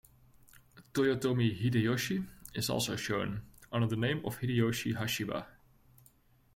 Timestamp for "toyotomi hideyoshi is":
0.95-2.71